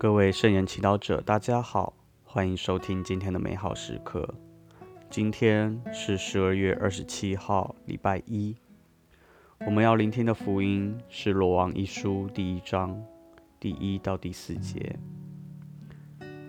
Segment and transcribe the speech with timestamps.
[0.00, 1.92] 各位圣言祈祷者，大家好，
[2.24, 4.26] 欢迎收听今天的美好时刻。
[5.10, 8.56] 今天是十二月二十七号，礼拜一。
[9.66, 12.98] 我们要聆听的福音是《罗王一书》第一章
[13.60, 14.96] 第一到第四节，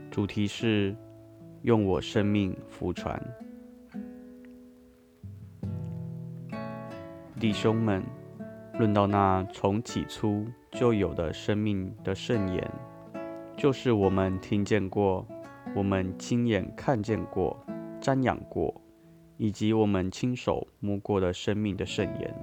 [0.10, 0.96] 主题是
[1.64, 3.22] 用我生命福传。
[7.38, 8.02] 弟兄们，
[8.80, 12.72] 论到那从起初就有的生命的圣言，
[13.62, 15.24] 就是我们听见过、
[15.76, 17.56] 我们亲眼看见过、
[18.02, 18.74] 瞻仰过，
[19.38, 22.36] 以及我们亲手摸过的生命的圣言。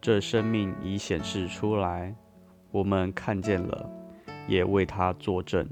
[0.00, 2.14] 这生命已显示出来，
[2.70, 3.90] 我们看见了，
[4.48, 5.68] 也为他作证，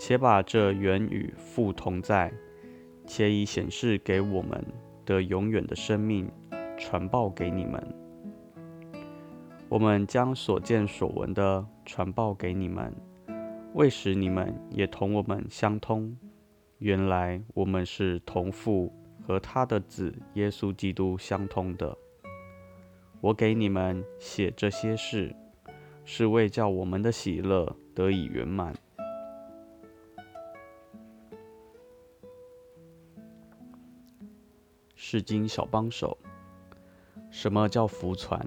[0.00, 2.32] 且把这原与父同在，
[3.06, 4.64] 且已显示给我们
[5.04, 6.26] 的永远的生命。
[6.78, 7.94] 传报给你们，
[9.68, 12.94] 我们将所见所闻的传报给你们，
[13.74, 16.16] 为使你们也同我们相通。
[16.78, 18.92] 原来我们是同父
[19.26, 21.98] 和他的子耶稣基督相通的。
[23.20, 25.34] 我给你们写这些事，
[26.04, 28.72] 是为叫我们的喜乐得以圆满。
[34.94, 36.16] 是经小帮手。
[37.30, 38.46] 什么叫福传？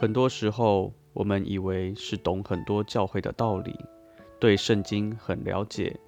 [0.00, 3.78] 很多时候，我们以为是懂很多教会的道理，
[4.38, 6.00] 对圣经很了解，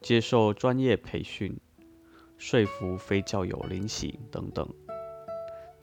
[0.00, 1.54] 接受专业培训，
[2.38, 4.66] 说服非教友灵洗等等。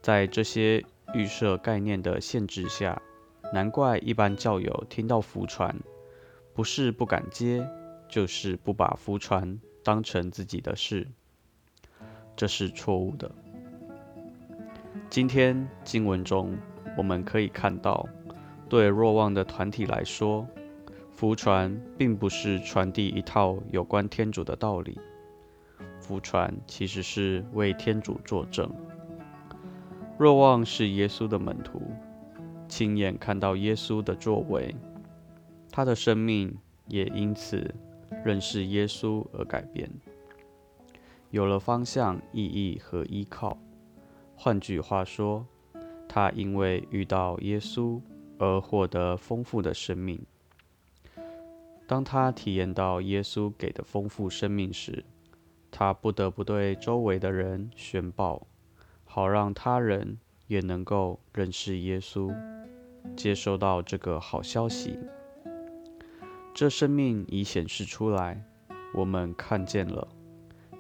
[0.02, 3.00] 在这些预设概念的限制下，
[3.54, 5.80] 难怪一般教友听到福传，
[6.56, 7.70] 不是不敢接，
[8.10, 11.08] 就是不把福传当成自己的事，
[12.36, 13.30] 这是错误的。
[15.14, 16.58] 今天经文中，
[16.98, 18.10] 我们可以看到，
[18.68, 20.48] 对若望的团体来说，
[21.12, 25.00] 福船并不是传递一套有关天主的道理，
[26.00, 28.68] 福船其实是为天主作证。
[30.18, 31.80] 若望是耶稣的门徒，
[32.68, 34.76] 亲眼看到耶稣的作为，
[35.72, 36.58] 他的生命
[36.88, 37.72] 也因此
[38.26, 39.88] 认识耶稣而改变，
[41.30, 43.56] 有了方向、意义和依靠。
[44.44, 45.48] 换句话说，
[46.06, 48.02] 他因为遇到耶稣
[48.38, 50.20] 而获得丰富的生命。
[51.88, 55.06] 当他体验到耶稣给的丰富生命时，
[55.72, 58.46] 他不得不对周围的人宣报，
[59.06, 60.18] 好让他人
[60.48, 62.36] 也能够认识耶稣，
[63.16, 65.00] 接收到这个好消息。
[66.54, 68.44] 这生命已显示出来，
[68.94, 70.06] 我们看见了，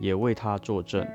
[0.01, 1.07] 也为他作证，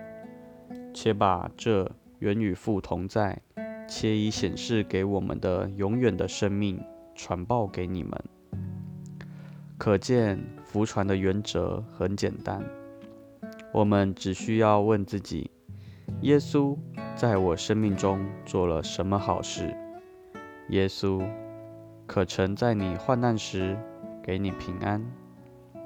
[0.94, 1.86] 且把这。
[2.18, 3.40] 原与父同在，
[3.88, 6.80] 且已显示给我们的永远的生命
[7.14, 8.12] 传报给你们。
[9.76, 12.64] 可见福传的原则很简单，
[13.72, 15.50] 我们只需要问自己：
[16.22, 16.76] 耶稣
[17.14, 19.72] 在我生命中做了什么好事？
[20.70, 21.24] 耶稣
[22.06, 23.78] 可曾在你患难时
[24.22, 25.00] 给你平安？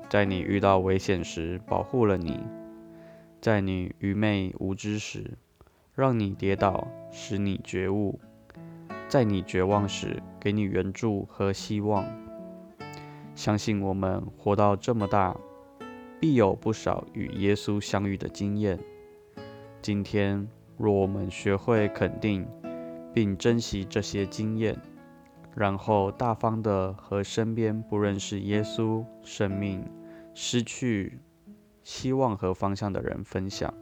[0.09, 2.41] 在你遇到危险时保护了你？
[3.41, 5.38] 在你愚昧无知时？
[5.94, 8.19] 让你跌倒，使你觉悟，
[9.08, 12.03] 在你绝望时给你援助和希望。
[13.34, 15.36] 相信我们活到这么大，
[16.19, 18.78] 必有不少与耶稣相遇的经验。
[19.82, 20.48] 今天，
[20.78, 22.48] 若我们学会肯定
[23.12, 24.74] 并珍惜这些经验，
[25.54, 29.84] 然后大方地和身边不认识耶稣、生命
[30.32, 31.19] 失去
[31.84, 33.74] 希望和方向的人分享。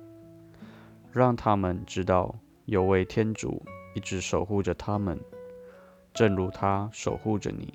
[1.13, 3.63] 让他们知道有位天主
[3.95, 5.19] 一直守护着他们，
[6.15, 7.75] 正如他守护着你。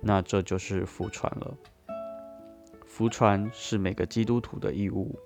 [0.00, 1.56] 那这就是福传了。
[2.84, 5.18] 福传是每个基督徒的义务，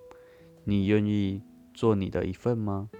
[0.64, 2.90] 你愿意做你的一份吗？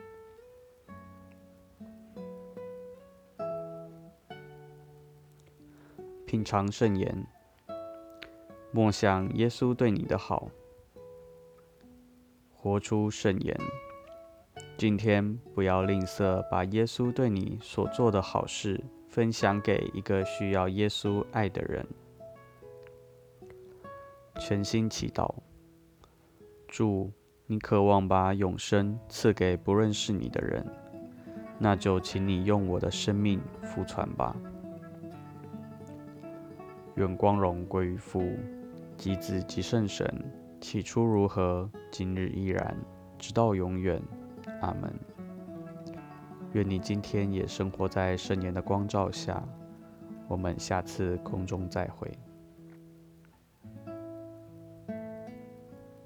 [6.25, 7.26] 品尝圣言，
[8.70, 10.49] 默想耶稣对你的好，
[12.55, 13.55] 活出圣言。
[14.76, 21.87] 今天不要吝啬，把耶稣对你所做的好事分享给一个需要耶稣爱的人。
[24.41, 25.32] 全心祈祷，
[26.67, 27.12] 祝
[27.47, 30.67] 你渴望把永生赐给不认识你的人，
[31.58, 34.35] 那就请你用我的生命福传吧。
[36.97, 38.23] 愿光荣归于父、
[38.97, 40.12] 及子、及圣神。
[40.61, 42.76] 起初如何，今日依然，
[43.19, 44.00] 直到永远。
[44.62, 44.91] 阿门。
[46.55, 49.43] 愿你今天也生活在圣言的光照下。
[50.29, 52.11] 我们下次空中再会。